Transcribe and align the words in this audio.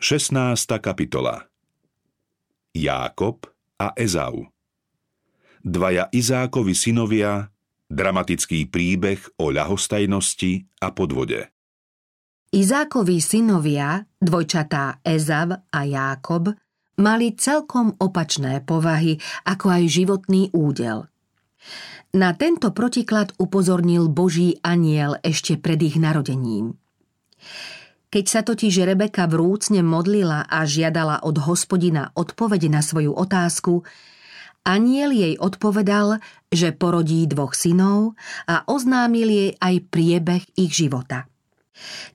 16. 0.00 0.80
kapitola 0.80 1.44
Jákob 2.72 3.44
a 3.76 3.92
Ezau 3.92 4.48
Dvaja 5.60 6.08
Izákovi 6.08 6.72
synovia, 6.72 7.52
dramatický 7.84 8.64
príbeh 8.72 9.20
o 9.36 9.52
ľahostajnosti 9.52 10.80
a 10.80 10.96
podvode. 10.96 11.52
Izákovi 12.48 13.20
synovia, 13.20 14.08
dvojčatá 14.16 15.04
Ezav 15.04 15.68
a 15.68 15.80
Jákob, 15.84 16.48
mali 16.96 17.36
celkom 17.36 17.92
opačné 18.00 18.64
povahy, 18.64 19.20
ako 19.44 19.68
aj 19.68 19.82
životný 19.84 20.48
údel. 20.56 21.12
Na 22.16 22.32
tento 22.32 22.72
protiklad 22.72 23.36
upozornil 23.36 24.08
Boží 24.08 24.56
aniel 24.64 25.20
ešte 25.20 25.60
pred 25.60 25.76
ich 25.84 26.00
narodením. 26.00 26.80
Keď 28.10 28.24
sa 28.26 28.42
totiž 28.42 28.90
Rebeka 28.90 29.30
vrúcne 29.30 29.86
modlila 29.86 30.50
a 30.50 30.66
žiadala 30.66 31.22
od 31.22 31.46
hospodina 31.46 32.10
odpovede 32.18 32.66
na 32.66 32.82
svoju 32.82 33.14
otázku, 33.14 33.86
aniel 34.66 35.14
jej 35.14 35.38
odpovedal, 35.38 36.18
že 36.50 36.74
porodí 36.74 37.30
dvoch 37.30 37.54
synov 37.54 38.18
a 38.50 38.66
oznámil 38.66 39.30
jej 39.30 39.50
aj 39.62 39.74
priebeh 39.94 40.42
ich 40.58 40.74
života. 40.74 41.30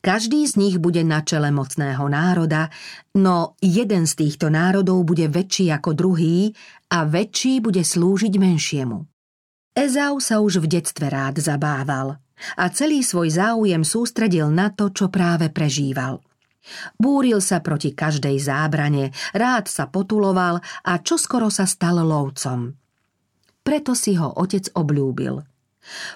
Každý 0.04 0.44
z 0.44 0.60
nich 0.60 0.76
bude 0.84 1.00
na 1.08 1.24
čele 1.24 1.48
mocného 1.50 2.06
národa, 2.12 2.68
no 3.16 3.56
jeden 3.64 4.04
z 4.04 4.14
týchto 4.20 4.52
národov 4.52 5.08
bude 5.08 5.32
väčší 5.32 5.72
ako 5.72 5.96
druhý 5.96 6.52
a 6.92 7.08
väčší 7.08 7.64
bude 7.64 7.82
slúžiť 7.88 8.36
menšiemu. 8.36 9.08
Ezau 9.72 10.20
sa 10.20 10.44
už 10.44 10.60
v 10.60 10.76
detstve 10.76 11.08
rád 11.08 11.40
zabával– 11.40 12.20
a 12.60 12.68
celý 12.70 13.02
svoj 13.02 13.32
záujem 13.32 13.82
sústredil 13.82 14.52
na 14.52 14.70
to, 14.72 14.92
čo 14.92 15.08
práve 15.08 15.50
prežíval. 15.50 16.20
Búril 16.98 17.40
sa 17.40 17.62
proti 17.62 17.94
každej 17.94 18.42
zábrane, 18.42 19.14
rád 19.38 19.70
sa 19.70 19.86
potuloval 19.86 20.60
a 20.84 20.94
čoskoro 20.98 21.54
sa 21.54 21.70
stal 21.70 22.02
lovcom. 22.02 22.74
Preto 23.62 23.94
si 23.94 24.18
ho 24.18 24.30
otec 24.34 24.74
obľúbil– 24.74 25.42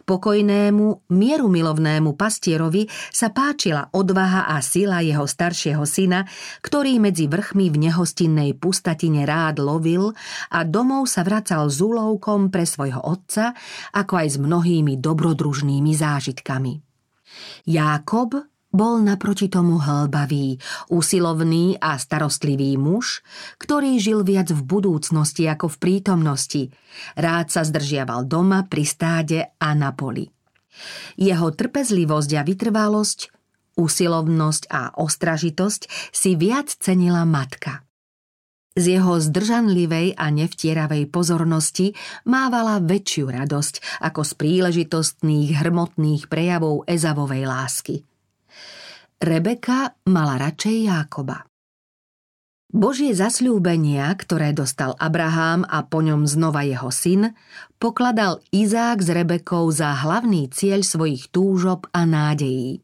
Pokojnému, 0.04 1.14
mierumilovnému 1.14 2.18
pastierovi 2.18 2.90
sa 3.14 3.30
páčila 3.30 3.94
odvaha 3.94 4.50
a 4.50 4.58
sila 4.66 5.06
jeho 5.06 5.24
staršieho 5.30 5.86
syna, 5.86 6.26
ktorý 6.66 6.98
medzi 6.98 7.30
vrchmi 7.30 7.70
v 7.70 7.78
nehostinnej 7.90 8.58
pustatine 8.58 9.24
rád 9.24 9.62
lovil 9.62 10.12
a 10.50 10.66
domov 10.66 11.06
sa 11.06 11.22
vracal 11.22 11.70
s 11.70 11.80
úlovkom 11.80 12.50
pre 12.50 12.66
svojho 12.66 13.00
otca, 13.06 13.54
ako 13.94 14.14
aj 14.18 14.28
s 14.34 14.38
mnohými 14.42 14.98
dobrodružnými 14.98 15.92
zážitkami. 15.94 16.82
Jákob 17.70 18.49
bol 18.70 19.02
naproti 19.02 19.50
tomu 19.50 19.82
hlbavý, 19.82 20.62
usilovný 20.94 21.82
a 21.82 21.98
starostlivý 21.98 22.78
muž, 22.78 23.26
ktorý 23.58 23.98
žil 23.98 24.22
viac 24.22 24.54
v 24.54 24.62
budúcnosti 24.62 25.50
ako 25.50 25.74
v 25.74 25.78
prítomnosti. 25.82 26.64
Rád 27.18 27.50
sa 27.50 27.62
zdržiaval 27.66 28.30
doma, 28.30 28.66
pri 28.70 28.84
stáde 28.86 29.40
a 29.58 29.70
na 29.74 29.90
poli. 29.94 30.30
Jeho 31.18 31.50
trpezlivosť 31.50 32.32
a 32.38 32.42
vytrvalosť, 32.46 33.20
usilovnosť 33.76 34.64
a 34.70 34.94
ostražitosť 35.02 36.14
si 36.14 36.38
viac 36.38 36.70
cenila 36.70 37.26
matka. 37.26 37.82
Z 38.78 38.96
jeho 38.96 39.18
zdržanlivej 39.18 40.16
a 40.16 40.30
nevtieravej 40.30 41.10
pozornosti 41.10 41.98
mávala 42.30 42.80
väčšiu 42.80 43.28
radosť 43.28 44.06
ako 44.08 44.22
z 44.24 44.32
príležitostných 44.40 45.50
hrmotných 45.58 46.30
prejavov 46.30 46.86
Ezavovej 46.86 47.44
lásky– 47.50 47.96
Rebeka 49.20 50.00
mala 50.08 50.40
radšej 50.40 50.88
Jákoba. 50.88 51.44
Božie 52.72 53.12
zasľúbenia, 53.12 54.08
ktoré 54.16 54.56
dostal 54.56 54.96
Abraham 54.96 55.68
a 55.68 55.84
po 55.84 56.00
ňom 56.00 56.24
znova 56.24 56.64
jeho 56.64 56.88
syn, 56.88 57.36
pokladal 57.84 58.40
Izák 58.56 59.04
s 59.04 59.12
Rebekou 59.12 59.68
za 59.76 59.92
hlavný 59.92 60.48
cieľ 60.48 60.88
svojich 60.88 61.36
túžob 61.36 61.92
a 61.92 62.08
nádejí. 62.08 62.80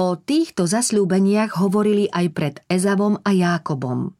O 0.00 0.16
týchto 0.16 0.64
zasľúbeniach 0.64 1.60
hovorili 1.60 2.08
aj 2.08 2.26
pred 2.32 2.54
Ezavom 2.64 3.20
a 3.20 3.28
Jákobom. 3.28 4.16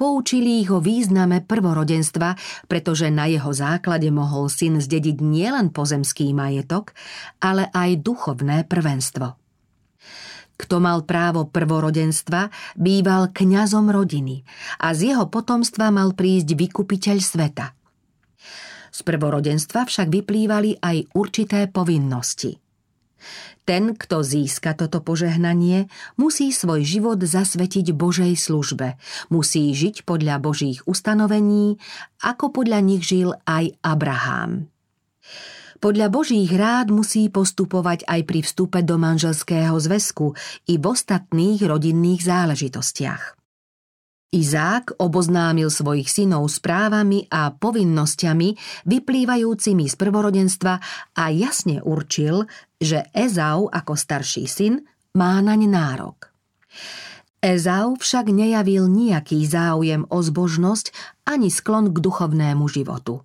Poučili 0.00 0.64
ich 0.64 0.72
o 0.72 0.80
význame 0.80 1.44
prvorodenstva, 1.44 2.40
pretože 2.72 3.12
na 3.12 3.28
jeho 3.28 3.52
základe 3.52 4.08
mohol 4.08 4.48
syn 4.48 4.80
zdediť 4.80 5.20
nielen 5.20 5.76
pozemský 5.76 6.32
majetok, 6.32 6.96
ale 7.36 7.68
aj 7.68 8.00
duchovné 8.00 8.64
prvenstvo. 8.64 9.45
Kto 10.56 10.80
mal 10.80 11.04
právo 11.04 11.44
prvorodenstva, 11.44 12.48
býval 12.80 13.32
kňazom 13.32 13.92
rodiny 13.92 14.40
a 14.80 14.96
z 14.96 15.12
jeho 15.12 15.28
potomstva 15.28 15.92
mal 15.92 16.16
prísť 16.16 16.56
vykupiteľ 16.56 17.18
sveta. 17.20 17.66
Z 18.88 19.04
prvorodenstva 19.04 19.84
však 19.84 20.08
vyplývali 20.08 20.80
aj 20.80 21.12
určité 21.12 21.68
povinnosti. 21.68 22.56
Ten, 23.66 23.98
kto 23.98 24.22
získa 24.22 24.78
toto 24.78 25.02
požehnanie, 25.02 25.90
musí 26.14 26.54
svoj 26.54 26.86
život 26.86 27.18
zasvetiť 27.18 27.90
Božej 27.90 28.38
službe, 28.38 28.94
musí 29.26 29.74
žiť 29.74 30.06
podľa 30.06 30.38
Božích 30.38 30.86
ustanovení, 30.86 31.76
ako 32.22 32.54
podľa 32.54 32.78
nich 32.80 33.02
žil 33.02 33.34
aj 33.42 33.74
Abraham. 33.82 34.70
Podľa 35.76 36.08
Božích 36.08 36.48
rád 36.56 36.88
musí 36.88 37.28
postupovať 37.28 38.08
aj 38.08 38.20
pri 38.24 38.40
vstupe 38.40 38.80
do 38.80 38.96
manželského 38.96 39.76
zväzku 39.76 40.32
i 40.72 40.80
v 40.80 40.84
ostatných 40.84 41.60
rodinných 41.60 42.24
záležitostiach. 42.24 43.36
Izák 44.36 44.98
oboznámil 44.98 45.70
svojich 45.70 46.10
synov 46.10 46.50
s 46.50 46.58
právami 46.58 47.24
a 47.30 47.54
povinnosťami 47.54 48.48
vyplývajúcimi 48.84 49.86
z 49.86 49.94
prvorodenstva 49.94 50.74
a 51.14 51.24
jasne 51.30 51.78
určil, 51.80 52.44
že 52.76 53.06
Ezau 53.14 53.70
ako 53.70 53.94
starší 53.94 54.44
syn 54.50 54.82
má 55.14 55.38
naň 55.40 55.70
nárok. 55.70 56.34
Ezau 57.38 57.94
však 57.94 58.26
nejavil 58.32 58.90
nejaký 58.90 59.46
záujem 59.46 60.02
o 60.10 60.18
zbožnosť 60.18 60.90
ani 61.28 61.46
sklon 61.46 61.94
k 61.94 62.02
duchovnému 62.02 62.66
životu. 62.66 63.22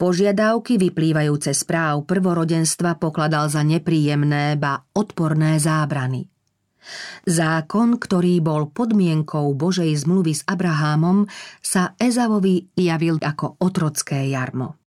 Požiadavky 0.00 0.80
vyplývajúce 0.80 1.52
z 1.52 1.62
práv 1.68 2.08
prvorodenstva 2.08 2.96
pokladal 2.96 3.52
za 3.52 3.60
nepríjemné, 3.60 4.56
ba 4.56 4.80
odporné 4.96 5.60
zábrany. 5.60 6.24
Zákon, 7.28 8.00
ktorý 8.00 8.40
bol 8.40 8.72
podmienkou 8.72 9.52
Božej 9.52 9.92
zmluvy 10.00 10.40
s 10.40 10.42
Abrahámom, 10.48 11.28
sa 11.60 11.92
Ezavovi 12.00 12.72
javil 12.80 13.20
ako 13.20 13.60
otrocké 13.60 14.32
jarmo. 14.32 14.80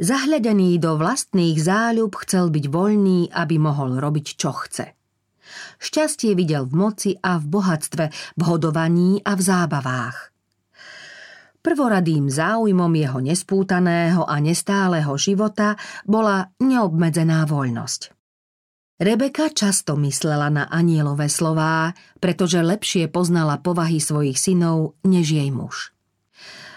Zahľadený 0.00 0.80
do 0.80 0.96
vlastných 0.96 1.60
záľub 1.60 2.16
chcel 2.24 2.48
byť 2.48 2.64
voľný, 2.72 3.28
aby 3.28 3.60
mohol 3.60 4.00
robiť, 4.00 4.40
čo 4.40 4.56
chce. 4.56 4.96
Šťastie 5.84 6.32
videl 6.32 6.64
v 6.64 6.74
moci 6.80 7.10
a 7.20 7.36
v 7.36 7.44
bohatstve, 7.44 8.04
v 8.08 8.42
hodovaní 8.48 9.20
a 9.20 9.36
v 9.36 9.42
zábavách– 9.44 10.16
Prvoradým 11.66 12.30
záujmom 12.30 12.94
jeho 12.94 13.18
nespútaného 13.18 14.22
a 14.22 14.38
nestáleho 14.38 15.10
života 15.18 15.74
bola 16.06 16.54
neobmedzená 16.62 17.42
voľnosť. 17.42 18.14
Rebeka 19.02 19.50
často 19.50 19.98
myslela 19.98 20.46
na 20.46 20.70
anielové 20.70 21.26
slová, 21.26 21.90
pretože 22.22 22.62
lepšie 22.62 23.10
poznala 23.10 23.58
povahy 23.58 23.98
svojich 23.98 24.38
synov 24.38 24.94
než 25.02 25.34
jej 25.34 25.50
muž. 25.50 25.90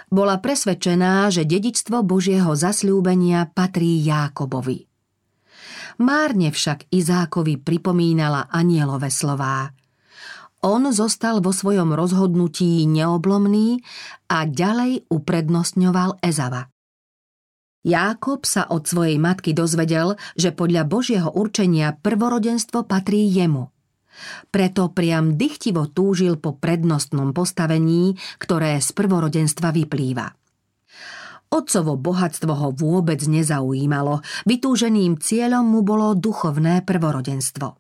Bola 0.10 0.42
presvedčená, 0.42 1.30
že 1.30 1.46
dedičstvo 1.46 2.02
Božieho 2.02 2.58
zasľúbenia 2.58 3.46
patrí 3.54 4.02
Jákobovi. 4.02 4.90
Márne 6.02 6.50
však 6.50 6.90
Izákovi 6.90 7.62
pripomínala 7.62 8.50
anielové 8.50 9.14
slová– 9.14 9.70
on 10.60 10.92
zostal 10.92 11.40
vo 11.40 11.56
svojom 11.56 11.96
rozhodnutí 11.96 12.84
neoblomný 12.88 13.80
a 14.28 14.44
ďalej 14.44 15.08
uprednostňoval 15.08 16.20
Ezava. 16.20 16.68
Jákob 17.80 18.44
sa 18.44 18.68
od 18.68 18.84
svojej 18.84 19.16
matky 19.16 19.56
dozvedel, 19.56 20.20
že 20.36 20.52
podľa 20.52 20.84
Božieho 20.84 21.32
určenia 21.32 21.96
prvorodenstvo 21.96 22.84
patrí 22.84 23.24
jemu. 23.32 23.72
Preto 24.52 24.92
priam 24.92 25.40
dychtivo 25.40 25.88
túžil 25.88 26.36
po 26.36 26.60
prednostnom 26.60 27.32
postavení, 27.32 28.20
ktoré 28.36 28.84
z 28.84 28.92
prvorodenstva 28.92 29.72
vyplýva. 29.72 30.28
Otcovo 31.50 31.96
bohatstvo 31.96 32.52
ho 32.52 32.70
vôbec 32.76 33.24
nezaujímalo, 33.24 34.20
vytúženým 34.44 35.18
cieľom 35.18 35.64
mu 35.64 35.82
bolo 35.82 36.14
duchovné 36.20 36.84
prvorodenstvo. 36.84 37.79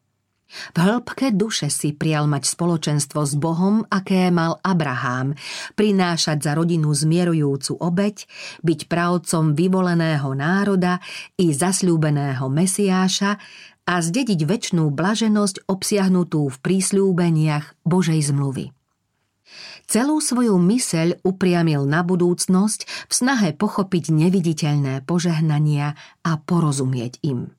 V 0.49 0.77
hĺbke 0.81 1.29
duše 1.29 1.69
si 1.69 1.93
prial 1.93 2.25
mať 2.25 2.49
spoločenstvo 2.49 3.21
s 3.21 3.37
Bohom, 3.37 3.85
aké 3.85 4.33
mal 4.33 4.57
Abrahám, 4.65 5.37
prinášať 5.77 6.41
za 6.41 6.57
rodinu 6.57 6.89
zmierujúcu 6.89 7.77
obeď, 7.77 8.25
byť 8.65 8.79
pravcom 8.89 9.53
vyvoleného 9.53 10.29
národa 10.33 10.97
i 11.37 11.53
zasľúbeného 11.53 12.49
Mesiáša 12.49 13.37
a 13.85 13.93
zdediť 14.01 14.45
väčšnú 14.45 14.89
blaženosť 14.89 15.69
obsiahnutú 15.69 16.49
v 16.49 16.57
prísľúbeniach 16.61 17.85
Božej 17.85 18.33
zmluvy. 18.33 18.73
Celú 19.89 20.21
svoju 20.21 20.53
myseľ 20.61 21.25
upriamil 21.25 21.81
na 21.89 22.05
budúcnosť 22.05 23.09
v 23.09 23.13
snahe 23.13 23.49
pochopiť 23.57 24.13
neviditeľné 24.13 25.01
požehnania 25.09 25.97
a 26.21 26.31
porozumieť 26.37 27.17
im. 27.25 27.58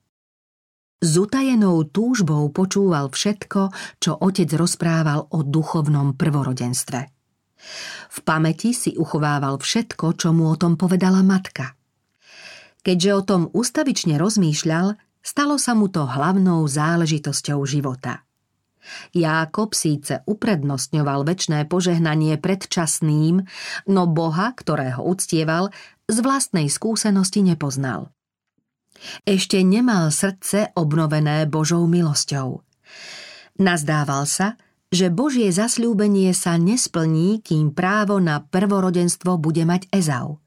S 1.01 1.17
utajenou 1.17 1.89
túžbou 1.89 2.53
počúval 2.53 3.09
všetko, 3.09 3.73
čo 3.99 4.21
otec 4.21 4.49
rozprával 4.53 5.33
o 5.33 5.41
duchovnom 5.41 6.13
prvorodenstve. 6.13 7.01
V 8.13 8.19
pamäti 8.25 8.77
si 8.77 8.97
uchovával 8.97 9.61
všetko, 9.61 10.17
čo 10.17 10.37
mu 10.37 10.53
o 10.53 10.57
tom 10.61 10.77
povedala 10.77 11.25
matka. 11.25 11.77
Keďže 12.81 13.11
o 13.13 13.23
tom 13.25 13.43
ustavične 13.53 14.17
rozmýšľal, 14.17 14.97
stalo 15.21 15.57
sa 15.61 15.77
mu 15.77 15.89
to 15.89 16.05
hlavnou 16.05 16.65
záležitosťou 16.69 17.61
života– 17.65 18.21
Jákob 19.13 19.77
síce 19.77 20.25
uprednostňoval 20.25 21.25
väčšné 21.29 21.69
požehnanie 21.69 22.41
predčasným, 22.41 23.45
no 23.87 24.03
Boha, 24.09 24.57
ktorého 24.57 25.05
uctieval, 25.05 25.71
z 26.11 26.19
vlastnej 26.25 26.67
skúsenosti 26.67 27.45
nepoznal. 27.45 28.11
Ešte 29.25 29.61
nemal 29.65 30.13
srdce 30.13 30.73
obnovené 30.77 31.49
Božou 31.49 31.85
milosťou. 31.89 32.61
Nazdával 33.61 34.25
sa, 34.25 34.61
že 34.91 35.09
Božie 35.09 35.49
zasľúbenie 35.55 36.35
sa 36.35 36.59
nesplní, 36.59 37.41
kým 37.41 37.71
právo 37.71 38.19
na 38.19 38.43
prvorodenstvo 38.43 39.39
bude 39.39 39.63
mať 39.65 39.87
Ezau– 39.93 40.37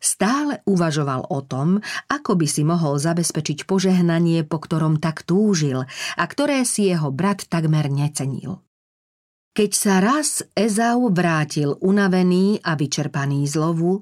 Stále 0.00 0.64
uvažoval 0.64 1.28
o 1.28 1.44
tom, 1.44 1.76
ako 2.08 2.32
by 2.40 2.48
si 2.48 2.64
mohol 2.64 2.96
zabezpečiť 2.96 3.68
požehnanie, 3.68 4.48
po 4.48 4.56
ktorom 4.56 4.96
tak 4.96 5.28
túžil 5.28 5.84
a 6.16 6.24
ktoré 6.24 6.64
si 6.64 6.88
jeho 6.88 7.12
brat 7.12 7.44
takmer 7.52 7.92
necenil. 7.92 8.64
Keď 9.52 9.70
sa 9.76 10.00
raz 10.00 10.40
Ezau 10.56 11.12
vrátil 11.12 11.76
unavený 11.84 12.64
a 12.64 12.80
vyčerpaný 12.80 13.44
z 13.44 13.60
lovu, 13.60 14.00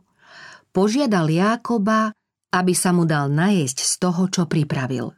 požiadal 0.70 1.26
Jákoba, 1.35 2.15
aby 2.53 2.73
sa 2.73 2.97
mu 2.97 3.05
dal 3.05 3.29
najesť 3.29 3.79
z 3.85 3.93
toho, 4.00 4.23
čo 4.33 4.49
pripravil. 4.49 5.12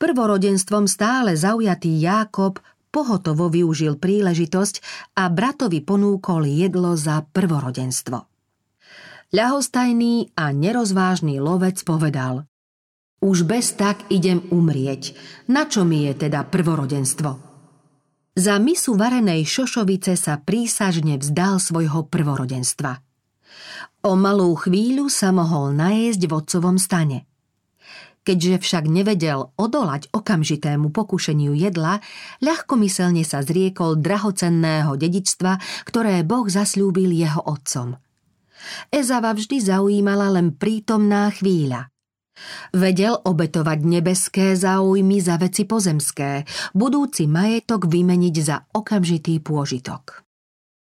Prvorodenstvom 0.00 0.88
stále 0.88 1.36
zaujatý 1.36 2.00
Jákob 2.00 2.56
pohotovo 2.88 3.52
využil 3.52 4.00
príležitosť 4.00 4.80
a 5.20 5.28
bratovi 5.28 5.84
ponúkol 5.84 6.48
jedlo 6.48 6.96
za 6.96 7.20
prvorodenstvo. 7.28 8.24
Ľahostajný 9.30 10.34
a 10.34 10.50
nerozvážny 10.50 11.38
lovec 11.38 11.86
povedal 11.86 12.50
Už 13.22 13.46
bez 13.46 13.78
tak 13.78 14.02
idem 14.10 14.42
umrieť. 14.50 15.14
Na 15.46 15.70
čo 15.70 15.86
mi 15.86 16.08
je 16.08 16.26
teda 16.26 16.48
prvorodenstvo? 16.48 17.30
Za 18.34 18.56
misu 18.56 18.96
varenej 18.96 19.44
šošovice 19.44 20.16
sa 20.16 20.40
prísažne 20.40 21.20
vzdal 21.20 21.60
svojho 21.60 22.08
prvorodenstva. 22.08 23.09
O 24.00 24.16
malú 24.16 24.56
chvíľu 24.56 25.12
sa 25.12 25.30
mohol 25.30 25.76
najesť 25.76 26.22
v 26.28 26.32
otcovom 26.32 26.76
stane. 26.80 27.28
Keďže 28.20 28.60
však 28.60 28.84
nevedel 28.84 29.48
odolať 29.56 30.12
okamžitému 30.12 30.92
pokušeniu 30.92 31.56
jedla, 31.56 32.04
ľahkomyselne 32.44 33.24
sa 33.24 33.40
zriekol 33.40 33.96
drahocenného 33.96 34.92
dedičstva, 34.92 35.84
ktoré 35.88 36.20
Boh 36.20 36.44
zasľúbil 36.44 37.16
jeho 37.16 37.40
otcom– 37.44 37.96
Ezava 38.92 39.32
vždy 39.32 39.56
zaujímala 39.60 40.32
len 40.36 40.54
prítomná 40.54 41.32
chvíľa. 41.32 41.88
Vedel 42.72 43.20
obetovať 43.20 43.78
nebeské 43.84 44.56
záujmy 44.56 45.20
za 45.20 45.36
veci 45.36 45.68
pozemské, 45.68 46.48
budúci 46.72 47.28
majetok 47.28 47.84
vymeniť 47.84 48.34
za 48.40 48.64
okamžitý 48.72 49.44
pôžitok. 49.44 50.24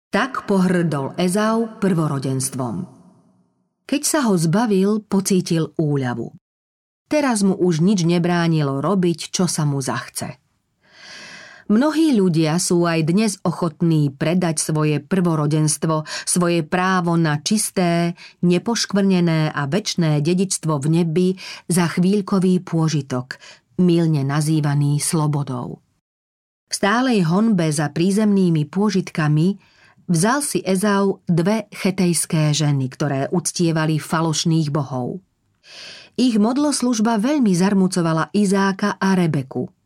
Tak 0.07 0.48
pohrdol 0.48 1.19
Ezau 1.19 1.68
prvorodenstvom. 1.83 2.88
Keď 3.83 4.01
sa 4.07 4.24
ho 4.31 4.39
zbavil, 4.39 5.04
pocítil 5.04 5.75
úľavu. 5.75 6.31
Teraz 7.12 7.44
mu 7.44 7.51
už 7.51 7.83
nič 7.83 8.07
nebránilo 8.07 8.80
robiť, 8.80 9.36
čo 9.36 9.51
sa 9.51 9.68
mu 9.68 9.83
zachce. 9.83 10.39
Mnohí 11.68 12.15
ľudia 12.15 12.56
sú 12.56 12.88
aj 12.88 13.04
dnes 13.04 13.36
ochotní 13.44 14.07
predať 14.07 14.63
svoje 14.63 15.04
prvorodenstvo, 15.04 16.07
svoje 16.24 16.63
právo 16.63 17.19
na 17.19 17.44
čisté, 17.44 18.15
nepoškvrnené 18.48 19.51
a 19.51 19.68
väčné 19.68 20.24
dedičstvo 20.24 20.80
v 20.80 21.03
nebi 21.03 21.27
za 21.68 21.83
chvíľkový 21.92 22.63
pôžitok, 22.63 23.36
milne 23.83 24.24
nazývaný 24.24 25.03
slobodou. 25.03 25.83
V 26.71 26.74
stálej 26.75 27.27
honbe 27.27 27.68
za 27.75 27.92
prízemnými 27.92 28.71
pôžitkami 28.71 29.75
vzal 30.07 30.39
si 30.44 30.59
Ezau 30.63 31.24
dve 31.27 31.71
chetejské 31.71 32.51
ženy, 32.51 32.92
ktoré 32.92 33.31
uctievali 33.31 34.00
falošných 34.01 34.74
bohov. 34.74 35.21
Ich 36.18 36.42
modloslužba 36.42 37.21
veľmi 37.21 37.54
zarmucovala 37.54 38.33
Izáka 38.33 38.98
a 38.98 39.13
Rebeku– 39.13 39.69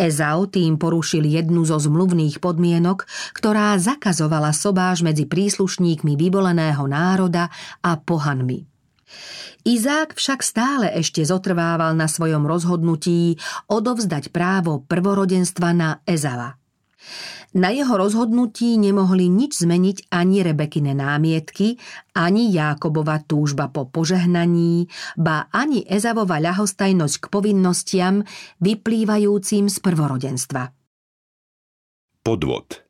Ezau 0.00 0.48
tým 0.48 0.80
porušil 0.80 1.28
jednu 1.28 1.64
zo 1.68 1.76
zmluvných 1.76 2.40
podmienok, 2.40 3.04
ktorá 3.36 3.76
zakazovala 3.76 4.56
sobáž 4.56 5.04
medzi 5.04 5.28
príslušníkmi 5.28 6.16
vyvoleného 6.16 6.84
národa 6.88 7.52
a 7.84 8.00
pohanmi. 8.00 8.64
Izák 9.64 10.16
však 10.16 10.40
stále 10.44 10.86
ešte 10.96 11.24
zotrvával 11.24 11.96
na 11.96 12.08
svojom 12.08 12.44
rozhodnutí 12.44 13.36
odovzdať 13.68 14.32
právo 14.32 14.84
prvorodenstva 14.84 15.68
na 15.76 15.90
Ezava. 16.04 16.57
Na 17.56 17.72
jeho 17.72 17.96
rozhodnutí 17.96 18.76
nemohli 18.76 19.30
nič 19.32 19.64
zmeniť 19.64 20.12
ani 20.12 20.44
Rebekine 20.44 20.92
námietky, 20.92 21.80
ani 22.12 22.52
Jákobova 22.52 23.24
túžba 23.24 23.72
po 23.72 23.88
požehnaní, 23.88 24.90
ba 25.16 25.48
ani 25.54 25.86
Ezavova 25.88 26.42
ľahostajnosť 26.42 27.16
k 27.22 27.26
povinnostiam 27.32 28.26
vyplývajúcim 28.60 29.72
z 29.72 29.76
prvorodenstva. 29.80 30.62
Podvod 32.20 32.88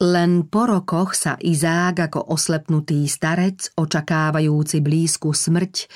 len 0.00 0.48
po 0.48 0.64
rokoch 0.64 1.12
sa 1.12 1.36
Izák 1.36 2.08
ako 2.08 2.32
oslepnutý 2.32 3.04
starec, 3.04 3.68
očakávajúci 3.76 4.80
blízku 4.80 5.36
smrť, 5.36 5.92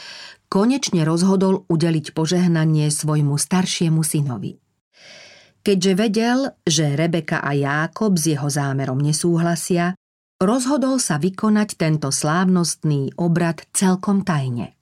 konečne 0.52 1.08
rozhodol 1.08 1.64
udeliť 1.72 2.12
požehnanie 2.12 2.92
svojmu 2.92 3.40
staršiemu 3.40 4.04
synovi. 4.04 4.60
Keďže 5.64 5.92
vedel, 5.96 6.38
že 6.68 6.92
Rebeka 6.92 7.40
a 7.40 7.56
Jákob 7.56 8.20
s 8.20 8.36
jeho 8.36 8.52
zámerom 8.52 9.00
nesúhlasia, 9.00 9.96
rozhodol 10.36 11.00
sa 11.00 11.16
vykonať 11.16 11.80
tento 11.80 12.12
slávnostný 12.12 13.16
obrad 13.16 13.64
celkom 13.72 14.28
tajne. 14.28 14.76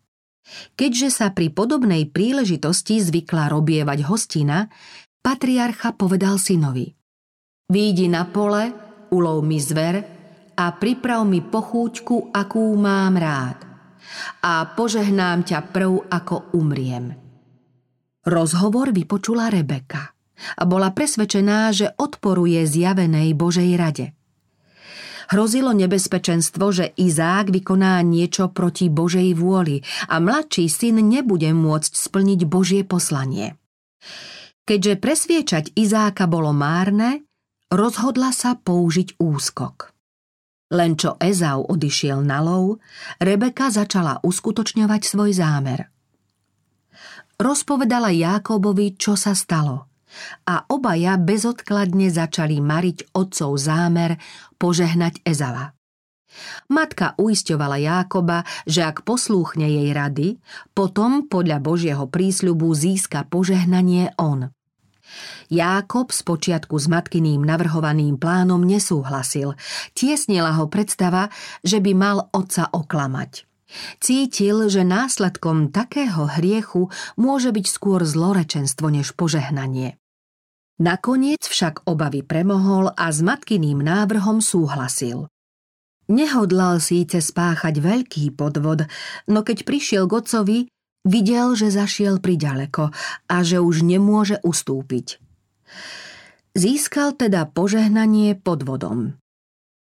Keďže 0.75 1.09
sa 1.23 1.31
pri 1.31 1.55
podobnej 1.55 2.11
príležitosti 2.11 2.99
zvykla 2.99 3.47
robievať 3.55 4.11
hostina, 4.11 4.67
patriarcha 5.23 5.95
povedal 5.95 6.43
synovi 6.43 6.91
Výjdi 7.71 8.11
na 8.11 8.27
pole, 8.27 8.75
ulov 9.15 9.39
mi 9.47 9.63
zver 9.63 10.03
a 10.59 10.67
priprav 10.75 11.23
mi 11.23 11.47
pochúťku, 11.47 12.35
akú 12.35 12.75
mám 12.75 13.15
rád. 13.23 13.63
A 14.43 14.67
požehnám 14.67 15.47
ťa 15.47 15.71
prv, 15.71 16.11
ako 16.11 16.59
umriem. 16.59 17.15
Rozhovor 18.27 18.91
vypočula 18.91 19.47
Rebeka 19.47 20.12
a 20.59 20.63
bola 20.67 20.91
presvedčená, 20.93 21.71
že 21.73 21.95
odporuje 21.97 22.63
zjavenej 22.67 23.33
Božej 23.35 23.71
rade. 23.79 24.07
Hrozilo 25.33 25.73
nebezpečenstvo, 25.73 26.65
že 26.77 26.93
Izák 26.93 27.49
vykoná 27.49 27.97
niečo 28.05 28.53
proti 28.53 28.93
Božej 28.93 29.33
vôli 29.33 29.81
a 30.13 30.21
mladší 30.21 30.69
syn 30.69 31.01
nebude 31.09 31.49
môcť 31.57 31.89
splniť 31.89 32.41
Božie 32.45 32.85
poslanie. 32.85 33.57
Keďže 34.69 35.01
presviečať 35.01 35.65
Izáka 35.73 36.29
bolo 36.29 36.53
márne, 36.53 37.25
rozhodla 37.73 38.37
sa 38.37 38.61
použiť 38.61 39.17
úskok. 39.17 39.97
Len 40.73 41.01
čo 41.01 41.17
Ezau 41.17 41.65
odišiel 41.65 42.21
na 42.21 42.45
lov, 42.45 42.81
Rebeka 43.17 43.73
začala 43.73 44.21
uskutočňovať 44.21 45.01
svoj 45.05 45.31
zámer. 45.33 45.89
Rozpovedala 47.41 48.13
Jákobovi, 48.13 49.01
čo 49.01 49.17
sa 49.17 49.33
stalo– 49.33 49.89
a 50.49 50.65
obaja 50.69 51.17
bezodkladne 51.17 52.09
začali 52.13 52.61
mariť 52.61 53.15
otcov 53.17 53.51
zámer 53.57 54.19
požehnať 54.57 55.25
Ezava. 55.25 55.73
Matka 56.73 57.13
uisťovala 57.21 57.77
Jákoba, 57.77 58.49
že 58.65 58.89
ak 58.89 59.05
poslúchne 59.05 59.69
jej 59.69 59.93
rady, 59.93 60.41
potom 60.73 61.29
podľa 61.29 61.61
Božieho 61.61 62.09
prísľubu 62.09 62.73
získa 62.73 63.29
požehnanie 63.29 64.17
on. 64.17 64.49
Jákob 65.53 66.09
spočiatku 66.09 66.73
s 66.81 66.89
matkyným 66.89 67.45
navrhovaným 67.45 68.17
plánom 68.17 68.65
nesúhlasil. 68.65 69.53
Tiesnila 69.93 70.57
ho 70.57 70.73
predstava, 70.73 71.29
že 71.61 71.85
by 71.85 71.93
mal 71.93 72.33
otca 72.33 72.73
oklamať. 72.73 73.45
Cítil, 74.01 74.69
že 74.69 74.85
následkom 74.85 75.73
takého 75.73 76.29
hriechu 76.29 76.93
môže 77.17 77.53
byť 77.53 77.67
skôr 77.69 78.05
zlorečenstvo 78.05 78.89
než 78.89 79.17
požehnanie. 79.17 80.01
Nakoniec 80.83 81.47
však 81.47 81.87
obavy 81.87 82.27
premohol 82.27 82.91
a 82.99 83.07
s 83.15 83.23
matkyným 83.23 83.87
návrhom 83.87 84.43
súhlasil. 84.43 85.31
Nehodlal 86.11 86.83
síce 86.83 87.23
spáchať 87.23 87.79
veľký 87.79 88.35
podvod, 88.35 88.91
no 89.31 89.47
keď 89.47 89.63
prišiel 89.63 90.11
k 90.11 90.13
otcovi, 90.19 90.59
videl, 91.07 91.55
že 91.55 91.71
zašiel 91.71 92.19
priďaleko 92.19 92.91
a 93.31 93.37
že 93.47 93.63
už 93.63 93.87
nemôže 93.87 94.43
ustúpiť. 94.43 95.23
Získal 96.59 97.15
teda 97.15 97.47
požehnanie 97.47 98.35
podvodom. 98.35 99.15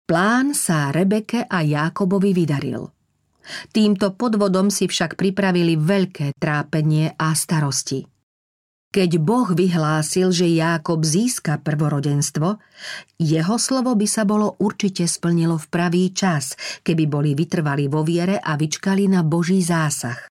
Plán 0.05 0.53
sa 0.53 0.93
Rebeke 0.93 1.49
a 1.49 1.65
Jákobovi 1.65 2.29
vydaril. 2.37 2.93
Týmto 3.73 4.13
podvodom 4.13 4.69
si 4.69 4.85
však 4.85 5.17
pripravili 5.17 5.81
veľké 5.81 6.37
trápenie 6.37 7.17
a 7.17 7.33
starosti. 7.33 8.14
Keď 8.95 9.19
Boh 9.19 9.51
vyhlásil, 9.51 10.31
že 10.31 10.47
Jákob 10.47 11.03
získa 11.03 11.59
prvorodenstvo, 11.59 12.63
jeho 13.19 13.57
slovo 13.59 13.91
by 13.91 14.07
sa 14.07 14.23
bolo 14.23 14.55
určite 14.55 15.03
splnilo 15.03 15.59
v 15.59 15.67
pravý 15.67 16.15
čas, 16.15 16.55
keby 16.79 17.03
boli 17.03 17.35
vytrvali 17.35 17.91
vo 17.91 18.07
viere 18.07 18.39
a 18.39 18.55
vyčkali 18.55 19.11
na 19.11 19.19
Boží 19.19 19.59
zásah. 19.59 20.31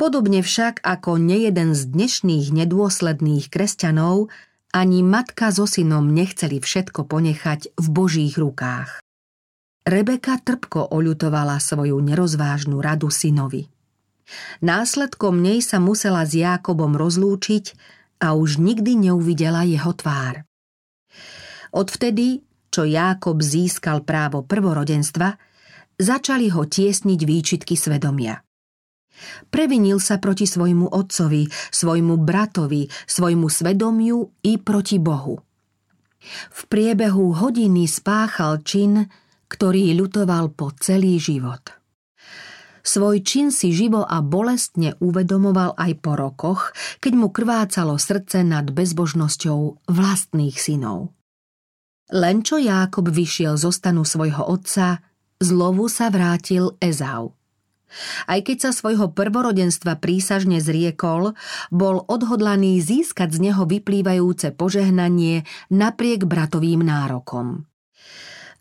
Podobne 0.00 0.40
však 0.40 0.80
ako 0.80 1.20
nejeden 1.20 1.76
z 1.76 1.92
dnešných 1.92 2.64
nedôsledných 2.64 3.52
kresťanov, 3.52 4.32
ani 4.72 5.04
matka 5.04 5.52
so 5.52 5.68
synom 5.68 6.16
nechceli 6.16 6.64
všetko 6.64 7.04
ponechať 7.04 7.76
v 7.76 7.86
Božích 7.92 8.40
rukách. 8.40 9.04
Rebeka 9.84 10.40
trpko 10.40 10.96
oľutovala 10.96 11.60
svoju 11.60 12.00
nerozvážnu 12.00 12.80
radu 12.80 13.12
synovi. 13.12 13.68
Následkom 14.62 15.40
nej 15.42 15.60
sa 15.60 15.82
musela 15.82 16.22
s 16.22 16.36
Jákobom 16.36 16.94
rozlúčiť 16.96 17.74
a 18.22 18.38
už 18.38 18.62
nikdy 18.62 19.10
neuvidela 19.10 19.66
jeho 19.66 19.92
tvár. 19.92 20.46
Odvtedy, 21.72 22.44
čo 22.70 22.86
Jákob 22.86 23.42
získal 23.42 24.04
právo 24.06 24.44
prvorodenstva, 24.44 25.36
začali 25.98 26.52
ho 26.52 26.64
tiesniť 26.68 27.20
výčitky 27.24 27.74
svedomia. 27.74 28.40
Previnil 29.52 30.00
sa 30.00 30.16
proti 30.16 30.48
svojmu 30.48 30.88
otcovi, 30.88 31.46
svojmu 31.70 32.14
bratovi, 32.20 32.88
svojmu 32.88 33.46
svedomiu 33.46 34.18
i 34.42 34.56
proti 34.56 34.96
Bohu. 34.96 35.36
V 36.54 36.60
priebehu 36.70 37.34
hodiny 37.34 37.84
spáchal 37.90 38.62
čin, 38.62 39.10
ktorý 39.50 39.92
ľutoval 39.98 40.54
po 40.54 40.72
celý 40.78 41.18
život. 41.18 41.81
Svoj 42.82 43.22
čin 43.22 43.54
si 43.54 43.70
živo 43.70 44.02
a 44.02 44.18
bolestne 44.20 44.98
uvedomoval 44.98 45.78
aj 45.78 45.92
po 46.02 46.18
rokoch, 46.18 46.74
keď 46.98 47.12
mu 47.14 47.30
krvácalo 47.30 47.94
srdce 47.94 48.42
nad 48.42 48.66
bezbožnosťou 48.74 49.86
vlastných 49.86 50.58
synov. 50.58 51.14
Len 52.12 52.42
čo 52.42 52.58
Jákob 52.58 53.08
vyšiel 53.08 53.54
zo 53.56 53.70
stanu 53.70 54.02
svojho 54.02 54.44
otca, 54.44 55.00
zlovu 55.38 55.86
sa 55.86 56.10
vrátil 56.10 56.74
Ezau. 56.82 57.38
Aj 58.26 58.40
keď 58.40 58.68
sa 58.68 58.70
svojho 58.72 59.12
prvorodenstva 59.12 60.00
prísažne 60.00 60.58
zriekol, 60.58 61.36
bol 61.68 62.04
odhodlaný 62.08 62.80
získať 62.80 63.36
z 63.36 63.52
neho 63.52 63.62
vyplývajúce 63.68 64.56
požehnanie 64.56 65.44
napriek 65.68 66.24
bratovým 66.24 66.82
nárokom. 66.82 67.68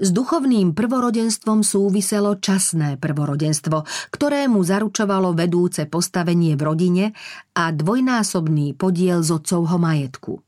S 0.01 0.09
duchovným 0.09 0.73
prvorodenstvom 0.73 1.61
súviselo 1.61 2.41
časné 2.41 2.97
prvorodenstvo, 2.97 3.85
ktoré 4.09 4.49
mu 4.49 4.65
zaručovalo 4.65 5.37
vedúce 5.37 5.85
postavenie 5.85 6.57
v 6.57 6.61
rodine 6.65 7.05
a 7.53 7.69
dvojnásobný 7.69 8.73
podiel 8.73 9.21
z 9.21 9.37
otcovho 9.37 9.77
majetku. 9.77 10.41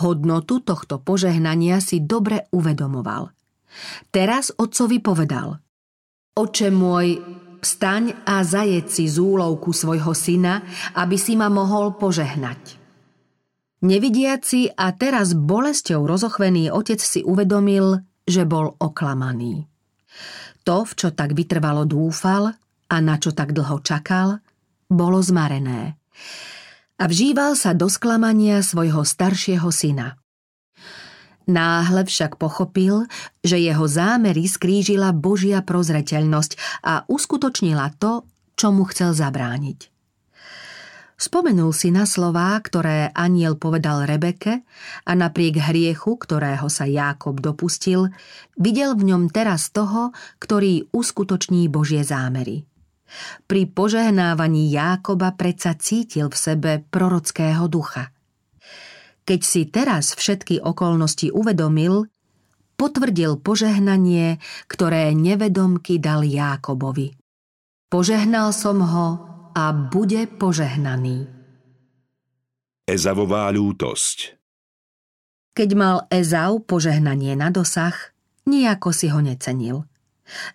Hodnotu 0.00 0.64
tohto 0.64 0.96
požehnania 0.96 1.84
si 1.84 2.00
dobre 2.00 2.48
uvedomoval. 2.48 3.36
Teraz 4.08 4.48
otcovi 4.56 4.96
povedal 5.04 5.60
Oče 6.32 6.72
môj, 6.72 7.20
vstaň 7.60 8.24
a 8.24 8.40
zajed 8.48 8.88
si 8.88 9.12
z 9.12 9.20
úlovku 9.20 9.76
svojho 9.76 10.16
syna, 10.16 10.64
aby 10.96 11.20
si 11.20 11.36
ma 11.36 11.52
mohol 11.52 12.00
požehnať. 12.00 12.80
Nevidiaci 13.84 14.72
a 14.72 14.88
teraz 14.96 15.36
bolesťou 15.36 16.08
rozochvený 16.08 16.72
otec 16.72 16.98
si 16.98 17.20
uvedomil, 17.22 18.08
že 18.28 18.44
bol 18.44 18.76
oklamaný. 18.76 19.64
To, 20.68 20.84
v 20.84 20.92
čo 20.92 21.08
tak 21.16 21.32
vytrvalo 21.32 21.88
dúfal 21.88 22.52
a 22.92 22.96
na 23.00 23.16
čo 23.16 23.32
tak 23.32 23.56
dlho 23.56 23.80
čakal, 23.80 24.44
bolo 24.92 25.24
zmarené. 25.24 25.96
A 27.00 27.04
vžíval 27.08 27.56
sa 27.56 27.72
do 27.72 27.88
sklamania 27.88 28.60
svojho 28.60 29.00
staršieho 29.00 29.72
syna. 29.72 30.20
Náhle 31.48 32.04
však 32.04 32.36
pochopil, 32.36 33.08
že 33.40 33.56
jeho 33.56 33.88
zámery 33.88 34.44
skrížila 34.44 35.16
Božia 35.16 35.64
prozreteľnosť 35.64 36.84
a 36.84 37.08
uskutočnila 37.08 37.96
to, 37.96 38.28
čo 38.52 38.68
mu 38.68 38.84
chcel 38.84 39.16
zabrániť. 39.16 39.97
Spomenul 41.18 41.74
si 41.74 41.90
na 41.90 42.06
slová, 42.06 42.54
ktoré 42.62 43.10
aniel 43.10 43.58
povedal 43.58 44.06
Rebeke 44.06 44.62
a 45.02 45.12
napriek 45.18 45.58
hriechu, 45.58 46.14
ktorého 46.14 46.70
sa 46.70 46.86
Jákob 46.86 47.42
dopustil, 47.42 48.14
videl 48.54 48.94
v 48.94 49.10
ňom 49.10 49.26
teraz 49.26 49.74
toho, 49.74 50.14
ktorý 50.38 50.86
uskutoční 50.94 51.66
Božie 51.66 52.06
zámery. 52.06 52.62
Pri 53.50 53.66
požehnávaní 53.66 54.70
Jákoba 54.70 55.34
predsa 55.34 55.74
cítil 55.74 56.30
v 56.30 56.38
sebe 56.38 56.72
prorockého 56.86 57.66
ducha. 57.66 58.14
Keď 59.26 59.40
si 59.42 59.66
teraz 59.66 60.14
všetky 60.14 60.62
okolnosti 60.62 61.34
uvedomil, 61.34 62.06
potvrdil 62.78 63.42
požehnanie, 63.42 64.38
ktoré 64.70 65.10
nevedomky 65.18 65.98
dal 65.98 66.22
Jákobovi. 66.22 67.18
Požehnal 67.90 68.54
som 68.54 68.78
ho 68.86 69.27
a 69.54 69.72
bude 69.72 70.28
požehnaný. 70.38 71.28
Ezavová 72.88 73.52
ľútosť 73.52 74.40
Keď 75.52 75.70
mal 75.76 76.08
Ezau 76.08 76.64
požehnanie 76.64 77.36
na 77.36 77.52
dosah, 77.52 77.92
nejako 78.48 78.96
si 78.96 79.12
ho 79.12 79.20
necenil. 79.20 79.84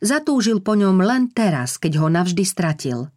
Zatúžil 0.02 0.62
po 0.62 0.74
ňom 0.74 1.02
len 1.02 1.30
teraz, 1.30 1.78
keď 1.78 2.02
ho 2.02 2.08
navždy 2.10 2.42
stratil. 2.42 3.14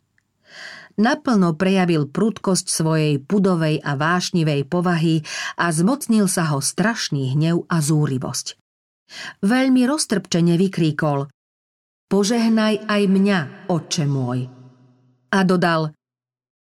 Naplno 0.97 1.53
prejavil 1.57 2.09
prudkosť 2.09 2.73
svojej 2.73 3.15
pudovej 3.21 3.85
a 3.85 4.01
vášnivej 4.01 4.65
povahy 4.65 5.21
a 5.61 5.69
zmocnil 5.69 6.25
sa 6.29 6.53
ho 6.57 6.65
strašný 6.65 7.37
hnev 7.37 7.69
a 7.69 7.85
zúrivosť. 7.85 8.57
Veľmi 9.45 9.85
roztrpčene 9.85 10.57
vykríkol 10.57 11.29
Požehnaj 12.09 12.89
aj 12.89 13.03
mňa, 13.13 13.39
oče 13.69 14.05
môj 14.09 14.56
a 15.37 15.45
dodal 15.45 15.93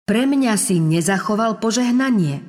Pre 0.07 0.23
mňa 0.27 0.59
si 0.59 0.79
nezachoval 0.79 1.61
požehnanie. 1.63 2.43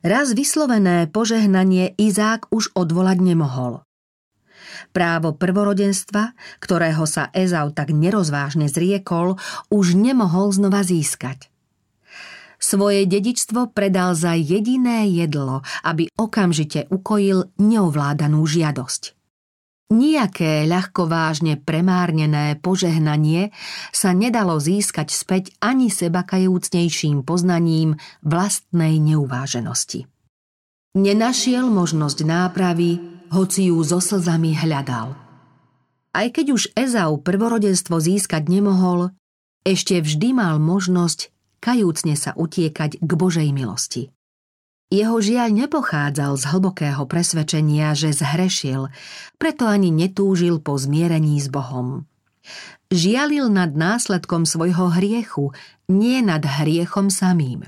Raz 0.00 0.34
vyslovené 0.34 1.04
požehnanie 1.10 1.94
Izák 2.00 2.48
už 2.48 2.72
odvolať 2.74 3.18
nemohol. 3.20 3.84
Právo 4.90 5.36
prvorodenstva, 5.36 6.34
ktorého 6.58 7.04
sa 7.06 7.28
Ezau 7.36 7.70
tak 7.76 7.94
nerozvážne 7.94 8.72
zriekol, 8.72 9.38
už 9.68 9.94
nemohol 9.94 10.50
znova 10.50 10.80
získať. 10.80 11.52
Svoje 12.62 13.04
dedičstvo 13.10 13.74
predal 13.74 14.14
za 14.14 14.38
jediné 14.38 15.10
jedlo, 15.10 15.66
aby 15.82 16.06
okamžite 16.14 16.86
ukojil 16.94 17.50
neovládanú 17.58 18.38
žiadosť. 18.46 19.21
Nijaké 19.92 20.64
ľahkovážne 20.64 21.60
premárnené 21.60 22.56
požehnanie 22.56 23.52
sa 23.92 24.16
nedalo 24.16 24.56
získať 24.56 25.12
späť 25.12 25.52
ani 25.60 25.92
sebakajúcnejším 25.92 27.20
poznaním 27.28 28.00
vlastnej 28.24 28.96
neuváženosti. 28.96 30.08
Nenašiel 30.96 31.68
možnosť 31.68 32.24
nápravy, 32.24 33.04
hoci 33.36 33.68
ju 33.68 33.76
so 33.84 34.00
slzami 34.00 34.56
hľadal. 34.56 35.12
Aj 36.16 36.28
keď 36.28 36.56
už 36.56 36.72
Ezau 36.72 37.20
prvorodenstvo 37.20 38.00
získať 38.00 38.48
nemohol, 38.48 39.12
ešte 39.64 40.00
vždy 40.00 40.32
mal 40.32 40.56
možnosť 40.56 41.28
kajúcne 41.60 42.16
sa 42.16 42.32
utiekať 42.32 42.96
k 42.96 43.10
Božej 43.12 43.48
milosti. 43.52 44.08
Jeho 44.92 45.24
žiaľ 45.24 45.56
nepochádzal 45.56 46.36
z 46.36 46.44
hlbokého 46.52 47.08
presvedčenia, 47.08 47.96
že 47.96 48.12
zhrešil, 48.12 48.92
preto 49.40 49.64
ani 49.64 49.88
netúžil 49.88 50.60
po 50.60 50.76
zmierení 50.76 51.40
s 51.40 51.48
Bohom. 51.48 52.04
Žialil 52.92 53.48
nad 53.48 53.72
následkom 53.72 54.44
svojho 54.44 54.92
hriechu, 54.92 55.56
nie 55.88 56.20
nad 56.20 56.44
hriechom 56.44 57.08
samým. 57.08 57.64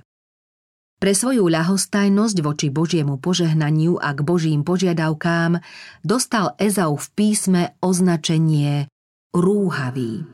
Pre 1.00 1.12
svoju 1.16 1.48
ľahostajnosť 1.48 2.36
voči 2.44 2.68
Božiemu 2.68 3.16
požehnaniu 3.16 3.96
a 3.96 4.12
k 4.12 4.20
Božím 4.20 4.60
požiadavkám 4.60 5.64
dostal 6.04 6.52
Ezau 6.60 7.00
v 7.00 7.08
písme 7.16 7.62
označenie 7.80 8.92
rúhavý. 9.32 10.33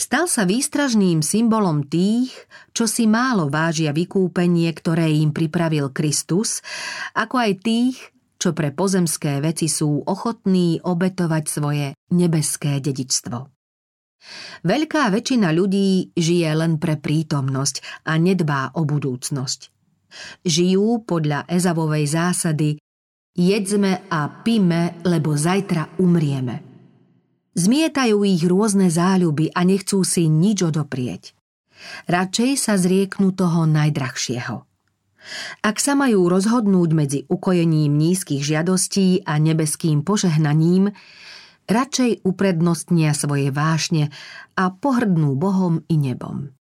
Stal 0.00 0.32
sa 0.32 0.48
výstražným 0.48 1.20
symbolom 1.20 1.84
tých, 1.84 2.32
čo 2.72 2.88
si 2.88 3.04
málo 3.04 3.52
vážia 3.52 3.92
vykúpenie, 3.92 4.72
ktoré 4.72 5.12
im 5.12 5.28
pripravil 5.28 5.92
Kristus, 5.92 6.64
ako 7.12 7.36
aj 7.36 7.52
tých, 7.60 7.96
čo 8.40 8.56
pre 8.56 8.72
pozemské 8.72 9.44
veci 9.44 9.68
sú 9.68 10.00
ochotní 10.08 10.80
obetovať 10.80 11.44
svoje 11.44 11.86
nebeské 12.16 12.80
dedičstvo. 12.80 13.44
Veľká 14.64 15.12
väčšina 15.12 15.52
ľudí 15.52 16.16
žije 16.16 16.48
len 16.48 16.80
pre 16.80 16.96
prítomnosť 16.96 18.08
a 18.08 18.16
nedbá 18.16 18.72
o 18.80 18.88
budúcnosť. 18.88 19.68
Žijú 20.48 21.04
podľa 21.04 21.44
Ezavovej 21.44 22.08
zásady 22.08 22.80
jedzme 23.36 24.08
a 24.08 24.32
píme, 24.32 25.04
lebo 25.04 25.36
zajtra 25.36 26.00
umrieme. 26.00 26.69
Zmietajú 27.58 28.22
ich 28.22 28.46
rôzne 28.46 28.86
záľuby 28.88 29.50
a 29.50 29.66
nechcú 29.66 30.06
si 30.06 30.30
nič 30.30 30.62
odoprieť. 30.62 31.34
Radšej 32.06 32.50
sa 32.54 32.78
zrieknú 32.78 33.34
toho 33.34 33.66
najdrahšieho. 33.66 34.62
Ak 35.60 35.76
sa 35.82 35.92
majú 35.98 36.30
rozhodnúť 36.30 36.90
medzi 36.96 37.20
ukojením 37.28 37.92
nízkych 37.92 38.40
žiadostí 38.40 39.26
a 39.26 39.36
nebeským 39.36 40.00
požehnaním, 40.00 40.94
radšej 41.68 42.24
uprednostnia 42.24 43.12
svoje 43.12 43.52
vášne 43.52 44.08
a 44.56 44.72
pohrdnú 44.72 45.36
Bohom 45.36 45.84
i 45.90 45.96
nebom. 46.00 46.54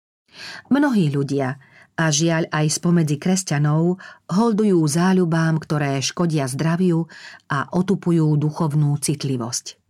Mnohí 0.69 1.09
ľudia, 1.13 1.57
a 1.97 2.13
žiaľ 2.13 2.45
aj 2.53 2.77
spomedzi 2.77 3.17
kresťanov, 3.17 3.97
holdujú 4.29 4.85
záľubám, 4.85 5.57
ktoré 5.57 5.97
škodia 5.97 6.45
zdraviu 6.45 7.09
a 7.49 7.73
otupujú 7.73 8.37
duchovnú 8.37 8.93
citlivosť. 9.01 9.86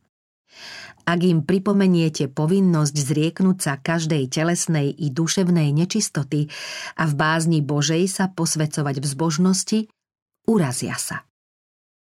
Ak 1.08 1.24
im 1.24 1.40
pripomeniete 1.48 2.28
povinnosť 2.28 2.96
zrieknúť 3.00 3.58
sa 3.64 3.74
každej 3.80 4.28
telesnej 4.28 4.92
i 4.92 5.08
duševnej 5.08 5.72
nečistoty 5.72 6.52
a 7.00 7.08
v 7.08 7.14
bázni 7.16 7.64
Božej 7.64 8.12
sa 8.12 8.28
posvecovať 8.28 9.00
v 9.00 9.06
zbožnosti, 9.08 9.80
urazia 10.52 11.00
sa. 11.00 11.24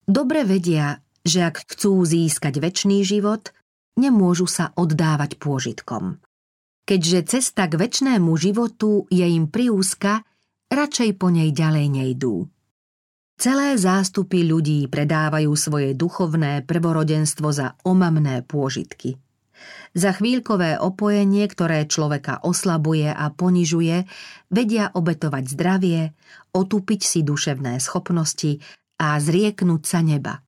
Dobre 0.09 0.41
vedia, 0.49 1.05
že 1.21 1.45
ak 1.45 1.77
chcú 1.77 2.01
získať 2.01 2.57
väčší 2.57 3.05
život, 3.05 3.53
nemôžu 3.99 4.49
sa 4.49 4.73
oddávať 4.73 5.37
pôžitkom. 5.37 6.17
Keďže 6.87 7.37
cesta 7.37 7.67
k 7.67 7.75
väčšnému 7.75 8.31
životu 8.39 9.05
je 9.11 9.27
im 9.27 9.51
priúzka, 9.51 10.23
radšej 10.71 11.19
po 11.19 11.27
nej 11.27 11.51
ďalej 11.51 11.85
nejdú. 11.91 12.47
Celé 13.37 13.77
zástupy 13.77 14.41
ľudí 14.41 14.89
predávajú 14.89 15.53
svoje 15.53 15.93
duchovné 15.93 16.65
prvorodenstvo 16.65 17.53
za 17.53 17.77
omamné 17.85 18.41
pôžitky. 18.41 19.21
Za 19.93 20.17
chvíľkové 20.17 20.81
opojenie, 20.81 21.45
ktoré 21.45 21.85
človeka 21.85 22.41
oslabuje 22.41 23.09
a 23.09 23.29
ponižuje, 23.29 24.09
vedia 24.49 24.89
obetovať 24.89 25.43
zdravie, 25.53 26.17
otupiť 26.53 27.01
si 27.01 27.19
duševné 27.21 27.77
schopnosti 27.77 28.57
a 28.97 29.17
zrieknúť 29.21 29.81
sa 29.85 30.01
neba. 30.01 30.41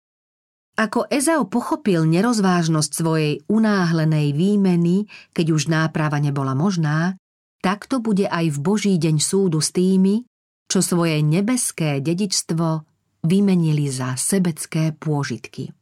Ako 0.77 1.10
Ezau 1.13 1.46
pochopil 1.46 2.10
nerozvážnosť 2.10 2.91
svojej 2.93 3.34
unáhlenej 3.51 4.34
výmeny, 4.34 5.05
keď 5.34 5.46
už 5.53 5.69
náprava 5.69 6.17
nebola 6.17 6.58
možná, 6.58 7.19
tak 7.60 7.86
to 7.86 8.00
bude 8.00 8.24
aj 8.24 8.50
v 8.53 8.58
Boží 8.58 8.93
deň 8.96 9.19
súdu 9.19 9.60
s 9.60 9.75
tými, 9.75 10.28
čo 10.70 10.86
svoje 10.86 11.26
nebeské 11.26 11.98
dedičstvo 12.00 12.86
vymenili 13.26 13.90
za 13.90 14.14
sebecké 14.16 14.94
pôžitky. 14.94 15.74